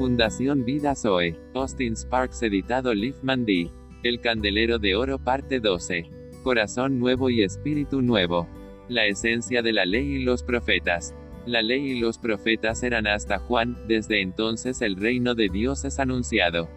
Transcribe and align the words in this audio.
Fundación 0.00 0.64
Vida 0.64 0.94
Zoe. 0.94 1.36
Austin 1.52 1.94
Sparks 1.94 2.42
editado 2.42 2.94
Liefman 2.94 3.44
D. 3.44 3.70
El 4.02 4.22
Candelero 4.22 4.78
de 4.78 4.96
Oro 4.96 5.18
parte 5.18 5.60
12. 5.60 6.08
Corazón 6.42 6.98
nuevo 6.98 7.28
y 7.28 7.42
espíritu 7.42 8.00
nuevo. 8.00 8.48
La 8.88 9.04
esencia 9.04 9.60
de 9.60 9.74
la 9.74 9.84
ley 9.84 10.06
y 10.06 10.24
los 10.24 10.42
profetas. 10.42 11.14
La 11.44 11.60
ley 11.60 11.90
y 11.90 12.00
los 12.00 12.16
profetas 12.16 12.82
eran 12.82 13.06
hasta 13.06 13.40
Juan, 13.40 13.76
desde 13.88 14.22
entonces 14.22 14.80
el 14.80 14.96
reino 14.96 15.34
de 15.34 15.50
Dios 15.50 15.84
es 15.84 15.98
anunciado. 15.98 16.70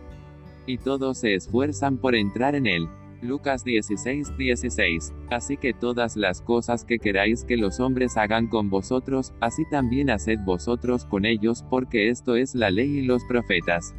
Y 0.67 0.79
todos 0.79 1.19
se 1.19 1.33
esfuerzan 1.33 1.99
por 1.99 2.15
entrar 2.15 2.55
en 2.55 2.67
él. 2.67 2.89
Lucas 3.23 3.63
16, 3.63 4.37
16. 4.37 5.13
Así 5.29 5.55
que 5.55 5.73
todas 5.73 6.17
las 6.17 6.41
cosas 6.41 6.83
que 6.83 6.99
queráis 6.99 7.45
que 7.45 7.55
los 7.55 7.79
hombres 7.79 8.17
hagan 8.17 8.47
con 8.47 8.69
vosotros, 8.69 9.33
así 9.39 9.63
también 9.71 10.09
haced 10.09 10.39
vosotros 10.39 11.05
con 11.05 11.25
ellos, 11.25 11.63
porque 11.69 12.09
esto 12.09 12.35
es 12.35 12.53
la 12.53 12.69
ley 12.69 12.99
y 12.99 13.01
los 13.03 13.23
profetas. 13.23 13.95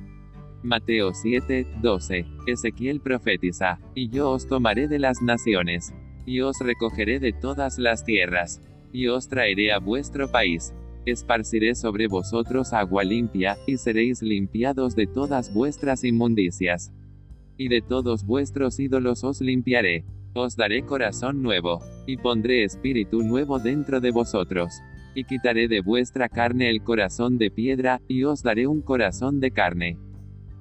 Mateo 0.62 1.14
7, 1.14 1.66
12. 1.80 2.26
Ezequiel 2.46 3.00
profetiza, 3.00 3.80
y 3.94 4.10
yo 4.10 4.30
os 4.30 4.46
tomaré 4.46 4.88
de 4.88 4.98
las 4.98 5.22
naciones, 5.22 5.94
y 6.26 6.40
os 6.40 6.58
recogeré 6.60 7.18
de 7.18 7.32
todas 7.32 7.78
las 7.78 8.04
tierras, 8.04 8.60
y 8.92 9.08
os 9.08 9.28
traeré 9.28 9.72
a 9.72 9.78
vuestro 9.78 10.30
país. 10.30 10.74
Esparciré 11.06 11.74
sobre 11.74 12.08
vosotros 12.08 12.74
agua 12.74 13.04
limpia, 13.04 13.56
y 13.66 13.78
seréis 13.78 14.22
limpiados 14.22 14.94
de 14.94 15.06
todas 15.06 15.52
vuestras 15.52 16.04
inmundicias 16.04 16.92
y 17.56 17.68
de 17.68 17.82
todos 17.82 18.24
vuestros 18.24 18.78
ídolos 18.80 19.24
os 19.24 19.40
limpiaré. 19.40 20.04
Os 20.34 20.56
daré 20.56 20.82
corazón 20.82 21.42
nuevo, 21.42 21.80
y 22.06 22.16
pondré 22.16 22.64
espíritu 22.64 23.22
nuevo 23.22 23.60
dentro 23.60 24.00
de 24.00 24.10
vosotros. 24.10 24.80
Y 25.14 25.24
quitaré 25.24 25.68
de 25.68 25.80
vuestra 25.80 26.28
carne 26.28 26.70
el 26.70 26.82
corazón 26.82 27.38
de 27.38 27.52
piedra, 27.52 28.00
y 28.08 28.24
os 28.24 28.42
daré 28.42 28.66
un 28.66 28.82
corazón 28.82 29.38
de 29.38 29.52
carne. 29.52 29.96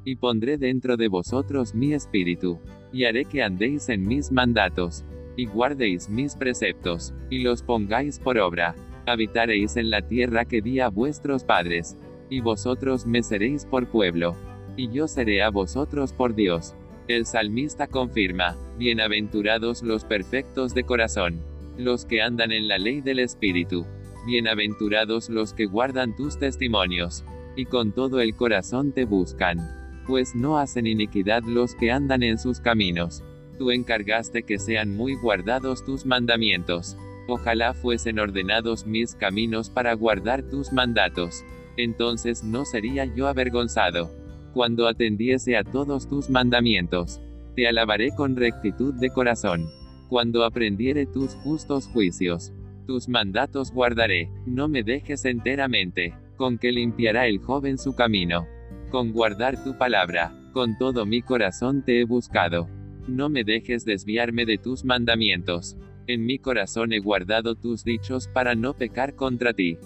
Y 0.05 0.17
pondré 0.17 0.59
dentro 0.59 0.95
de 0.95 1.08
vosotros 1.08 1.73
mi 1.73 1.94
espíritu. 1.94 2.59
Y 2.91 3.05
haré 3.05 3.25
que 3.25 3.41
andéis 3.41 3.89
en 3.89 4.05
mis 4.07 4.31
mandatos. 4.31 5.03
Y 5.35 5.47
guardéis 5.47 6.07
mis 6.07 6.35
preceptos, 6.35 7.16
y 7.31 7.39
los 7.39 7.63
pongáis 7.63 8.19
por 8.19 8.38
obra. 8.38 8.75
Habitaréis 9.07 9.75
en 9.75 9.89
la 9.89 10.03
tierra 10.03 10.45
que 10.45 10.61
di 10.61 10.81
a 10.81 10.89
vuestros 10.89 11.44
padres. 11.44 11.97
Y 12.30 12.41
vosotros 12.41 13.07
me 13.07 13.23
seréis 13.23 13.66
por 13.66 13.88
pueblo. 13.88 14.35
Y 14.78 14.91
yo 14.91 15.07
seré 15.07 15.41
a 15.41 15.50
vosotros 15.50 16.13
por 16.13 16.35
Dios 16.35 16.75
el 17.08 17.26
salmista 17.26 17.88
confirma, 17.88 18.56
Bienaventurados 18.78 19.84
los 19.84 20.06
perfectos 20.06 20.73
de 20.73 20.84
corazón, 20.84 21.42
los 21.78 22.06
que 22.06 22.22
andan 22.22 22.52
en 22.52 22.68
la 22.68 22.78
ley 22.78 23.02
del 23.02 23.20
Espíritu. 23.20 23.86
Bienaventurados 24.26 25.30
los 25.30 25.54
que 25.54 25.66
guardan 25.66 26.16
tus 26.16 26.40
testimonios, 26.40 27.24
y 27.56 27.66
con 27.66 27.92
todo 27.92 28.22
el 28.22 28.36
corazón 28.36 28.94
te 28.94 29.06
buscan. 29.06 29.59
Pues 30.08 30.34
no 30.34 30.58
hacen 30.58 30.88
iniquidad 30.88 31.44
los 31.44 31.76
que 31.76 31.92
andan 31.92 32.24
en 32.24 32.38
sus 32.38 32.59
caminos. 32.59 33.24
Tú 33.58 33.72
encargaste 33.72 34.44
que 34.44 34.58
sean 34.58 34.96
muy 34.96 35.16
guardados 35.16 35.86
tus 35.86 36.06
mandamientos. 36.06 36.98
Ojalá 37.28 37.74
fuesen 37.74 38.20
ordenados 38.20 38.86
mis 38.86 39.14
caminos 39.16 39.70
para 39.70 39.94
guardar 39.94 40.44
tus 40.44 40.74
mandatos. 40.74 41.44
Entonces 41.78 42.44
no 42.44 42.66
sería 42.66 43.06
yo 43.06 43.28
avergonzado 43.28 44.22
cuando 44.54 44.88
atendiese 44.88 45.58
a 45.58 45.64
todos 45.64 46.08
tus 46.08 46.30
mandamientos. 46.30 47.20
Te 47.56 47.68
alabaré 47.68 48.12
con 48.16 48.36
rectitud 48.36 48.94
de 48.94 49.09
corazón. 49.09 49.70
Cuando 50.09 50.44
aprendiere 50.44 51.06
tus 51.06 51.34
justos 51.36 51.88
juicios. 51.88 52.54
Tus 52.86 53.08
mandatos 53.09 53.72
guardaré, 53.72 54.30
no 54.46 54.68
me 54.68 54.84
dejes 54.84 55.26
enteramente. 55.26 56.14
Con 56.38 56.58
que 56.58 56.72
limpiará 56.72 57.28
el 57.28 57.40
joven 57.40 57.78
su 57.78 57.96
camino. 57.96 58.46
Con 58.92 59.12
guardar 59.12 59.64
tu 59.64 59.78
palabra, 59.78 60.36
con 60.54 60.78
todo 60.78 61.06
mi 61.06 61.22
corazón 61.22 61.84
te 61.84 62.00
he 62.00 62.06
buscado. 62.06 62.68
No 63.08 63.30
me 63.30 63.44
dejes 63.44 63.86
desviarme 63.86 64.46
de 64.46 64.58
tus 64.58 64.86
mandamientos. 64.86 65.78
En 66.06 66.25
mi 66.25 66.38
corazón 66.38 66.94
he 66.94 67.00
guardado 67.00 67.56
tus 67.56 67.84
dichos 67.84 68.28
para 68.28 68.56
no 68.56 68.74
pecar 68.74 69.16
contra 69.16 69.53
ti. 69.53 69.78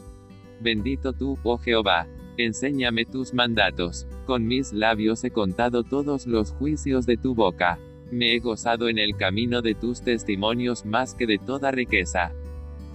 Bendito 0.59 1.13
tú, 1.13 1.37
oh 1.43 1.57
Jehová, 1.57 2.07
Enséñame 2.37 3.05
tus 3.05 3.33
mandatos. 3.33 4.05
Con 4.27 4.45
mis 4.45 4.71
labios 4.71 5.23
he 5.23 5.31
contado 5.31 5.83
todos 5.83 6.27
los 6.27 6.51
juicios 6.51 7.07
de 7.07 7.17
tu 7.17 7.33
boca. 7.33 7.79
Me 8.11 8.35
he 8.35 8.39
gozado 8.39 8.89
en 8.89 8.99
el 8.99 9.17
camino 9.17 9.63
de 9.63 9.73
tus 9.73 10.01
testimonios 10.01 10.85
más 10.85 11.15
que 11.15 11.25
de 11.25 11.39
toda 11.39 11.71
riqueza. 11.71 12.31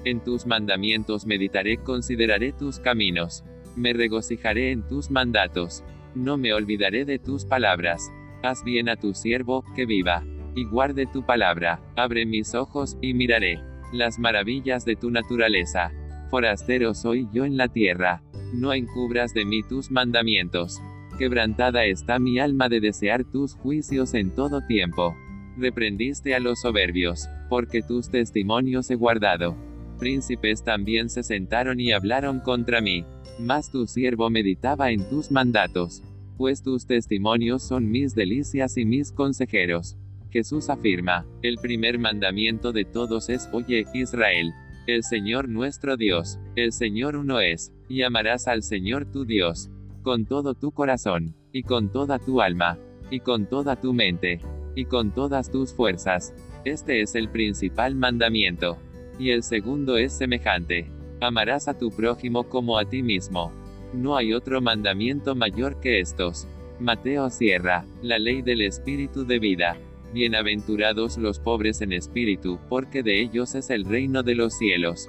En 0.04 0.20
tus 0.20 0.46
mandamientos 0.46 1.26
meditaré, 1.26 1.78
consideraré 1.78 2.52
tus 2.52 2.78
caminos. 2.78 3.42
Me 3.74 3.92
regocijaré 3.92 4.70
en 4.70 4.86
tus 4.86 5.10
mandatos. 5.10 5.82
No 6.14 6.36
me 6.36 6.54
olvidaré 6.54 7.04
de 7.04 7.18
tus 7.18 7.44
palabras. 7.44 8.12
Haz 8.44 8.62
bien 8.62 8.88
a 8.88 8.94
tu 8.94 9.12
siervo, 9.12 9.64
que 9.74 9.86
viva. 9.86 10.22
Y 10.54 10.66
guarde 10.66 11.06
tu 11.06 11.26
palabra. 11.26 11.80
Abre 11.96 12.26
mis 12.26 12.54
ojos, 12.54 12.96
y 13.00 13.12
miraré. 13.12 13.58
Las 13.92 14.20
maravillas 14.20 14.84
de 14.84 14.94
tu 14.94 15.10
naturaleza. 15.10 15.90
Forastero 16.30 16.94
soy 16.94 17.28
yo 17.32 17.44
en 17.44 17.56
la 17.56 17.66
tierra 17.66 18.22
no 18.52 18.72
encubras 18.72 19.34
de 19.34 19.44
mí 19.44 19.62
tus 19.62 19.90
mandamientos. 19.90 20.80
Quebrantada 21.18 21.84
está 21.84 22.18
mi 22.18 22.38
alma 22.38 22.68
de 22.68 22.80
desear 22.80 23.24
tus 23.24 23.54
juicios 23.54 24.14
en 24.14 24.30
todo 24.30 24.66
tiempo. 24.66 25.14
Reprendiste 25.56 26.34
a 26.34 26.40
los 26.40 26.60
soberbios, 26.60 27.28
porque 27.48 27.82
tus 27.82 28.10
testimonios 28.10 28.90
he 28.90 28.94
guardado. 28.94 29.56
Príncipes 29.98 30.64
también 30.64 31.10
se 31.10 31.22
sentaron 31.22 31.78
y 31.80 31.92
hablaron 31.92 32.40
contra 32.40 32.80
mí. 32.80 33.04
Mas 33.38 33.70
tu 33.70 33.86
siervo 33.86 34.30
meditaba 34.30 34.90
en 34.90 35.08
tus 35.08 35.30
mandatos. 35.30 36.02
Pues 36.36 36.62
tus 36.62 36.86
testimonios 36.86 37.62
son 37.62 37.90
mis 37.90 38.14
delicias 38.14 38.76
y 38.76 38.84
mis 38.84 39.12
consejeros. 39.12 39.96
Jesús 40.30 40.70
afirma, 40.70 41.26
el 41.42 41.56
primer 41.58 41.98
mandamiento 41.98 42.72
de 42.72 42.86
todos 42.86 43.28
es, 43.28 43.48
oye, 43.52 43.84
Israel, 43.92 44.52
el 44.86 45.04
Señor 45.04 45.48
nuestro 45.48 45.96
Dios, 45.96 46.38
el 46.56 46.72
Señor 46.72 47.16
uno 47.16 47.38
es, 47.40 47.70
y 47.92 48.04
amarás 48.04 48.48
al 48.48 48.62
Señor 48.62 49.04
tu 49.04 49.26
Dios, 49.26 49.68
con 50.00 50.24
todo 50.24 50.54
tu 50.54 50.70
corazón, 50.72 51.34
y 51.52 51.62
con 51.62 51.92
toda 51.92 52.18
tu 52.18 52.40
alma, 52.40 52.78
y 53.10 53.20
con 53.20 53.44
toda 53.44 53.78
tu 53.78 53.92
mente, 53.92 54.40
y 54.74 54.86
con 54.86 55.10
todas 55.10 55.50
tus 55.50 55.74
fuerzas. 55.74 56.32
Este 56.64 57.02
es 57.02 57.14
el 57.14 57.28
principal 57.28 57.94
mandamiento. 57.94 58.78
Y 59.18 59.28
el 59.28 59.42
segundo 59.42 59.98
es 59.98 60.14
semejante. 60.14 60.86
Amarás 61.20 61.68
a 61.68 61.76
tu 61.76 61.90
prójimo 61.90 62.44
como 62.44 62.78
a 62.78 62.86
ti 62.86 63.02
mismo. 63.02 63.52
No 63.92 64.16
hay 64.16 64.32
otro 64.32 64.62
mandamiento 64.62 65.34
mayor 65.34 65.78
que 65.78 66.00
estos. 66.00 66.48
Mateo 66.80 67.28
cierra, 67.28 67.84
la 68.00 68.18
ley 68.18 68.40
del 68.40 68.62
Espíritu 68.62 69.26
de 69.26 69.38
vida. 69.38 69.76
Bienaventurados 70.14 71.18
los 71.18 71.38
pobres 71.38 71.82
en 71.82 71.92
espíritu, 71.92 72.58
porque 72.70 73.02
de 73.02 73.20
ellos 73.20 73.54
es 73.54 73.68
el 73.68 73.84
reino 73.84 74.22
de 74.22 74.34
los 74.34 74.54
cielos. 74.54 75.08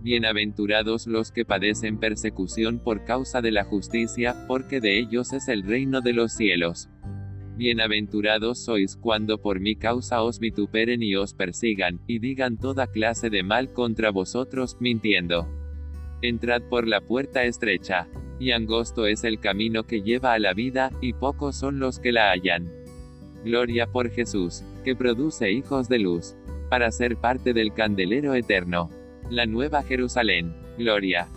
Bienaventurados 0.00 1.08
los 1.08 1.32
que 1.32 1.44
padecen 1.44 1.98
persecución 1.98 2.78
por 2.78 3.04
causa 3.04 3.42
de 3.42 3.50
la 3.50 3.64
justicia, 3.64 4.46
porque 4.46 4.80
de 4.80 4.96
ellos 4.96 5.32
es 5.32 5.48
el 5.48 5.64
reino 5.64 6.00
de 6.00 6.12
los 6.12 6.32
cielos. 6.32 6.88
Bienaventurados 7.56 8.60
sois 8.60 8.96
cuando 8.96 9.42
por 9.42 9.58
mi 9.58 9.74
causa 9.74 10.22
os 10.22 10.38
vituperen 10.38 11.02
y 11.02 11.16
os 11.16 11.34
persigan, 11.34 12.00
y 12.06 12.20
digan 12.20 12.58
toda 12.58 12.86
clase 12.86 13.28
de 13.28 13.42
mal 13.42 13.72
contra 13.72 14.10
vosotros, 14.10 14.76
mintiendo. 14.78 15.48
Entrad 16.22 16.62
por 16.70 16.86
la 16.86 17.00
puerta 17.00 17.42
estrecha, 17.42 18.06
y 18.38 18.52
angosto 18.52 19.06
es 19.06 19.24
el 19.24 19.40
camino 19.40 19.82
que 19.82 20.02
lleva 20.02 20.32
a 20.32 20.38
la 20.38 20.54
vida, 20.54 20.92
y 21.00 21.12
pocos 21.12 21.56
son 21.56 21.80
los 21.80 21.98
que 21.98 22.12
la 22.12 22.30
hallan. 22.30 22.70
Gloria 23.44 23.88
por 23.88 24.10
Jesús, 24.10 24.62
que 24.84 24.94
produce 24.94 25.50
hijos 25.50 25.88
de 25.88 25.98
luz, 25.98 26.36
para 26.70 26.92
ser 26.92 27.16
parte 27.16 27.52
del 27.52 27.74
candelero 27.74 28.34
eterno. 28.34 28.90
La 29.30 29.44
nueva 29.44 29.82
Jerusalén. 29.82 30.54
Gloria. 30.78 31.28